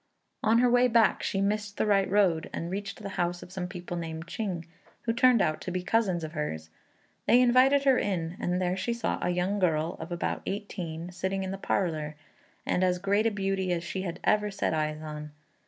On 0.41 0.57
her 0.57 0.67
way 0.67 0.87
back 0.87 1.21
she 1.21 1.41
missed 1.41 1.77
the 1.77 1.85
right 1.85 2.09
road 2.09 2.49
and 2.51 2.71
reached 2.71 3.03
the 3.03 3.09
house 3.21 3.43
of 3.43 3.51
some 3.51 3.67
people 3.67 3.95
named 3.95 4.25
Ching, 4.25 4.65
who 5.03 5.13
turned 5.13 5.43
out 5.43 5.61
to 5.61 5.71
be 5.71 5.83
cousins 5.83 6.23
of 6.23 6.31
hers. 6.31 6.71
They 7.27 7.39
invited 7.39 7.83
her 7.83 7.99
in, 7.99 8.35
and 8.39 8.59
there 8.59 8.75
she 8.75 8.93
saw 8.93 9.19
a 9.21 9.29
young 9.29 9.59
girl 9.59 9.97
of 9.99 10.11
about 10.11 10.41
eighteen 10.47 11.11
sitting 11.11 11.43
in 11.43 11.51
the 11.51 11.57
parlour, 11.59 12.15
and 12.65 12.83
as 12.83 12.97
great 12.97 13.27
a 13.27 13.29
beauty 13.29 13.71
as 13.71 13.83
she 13.83 14.01
had 14.01 14.19
ever 14.23 14.49
set 14.49 14.73
eyes 14.73 15.03
on. 15.03 15.33